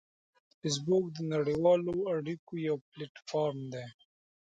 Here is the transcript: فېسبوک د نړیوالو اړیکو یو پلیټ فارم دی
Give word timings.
فېسبوک 0.59 1.05
د 1.13 1.17
نړیوالو 1.33 1.93
اړیکو 2.15 2.53
یو 2.67 2.75
پلیټ 2.89 3.15
فارم 3.29 3.61
دی 3.73 3.85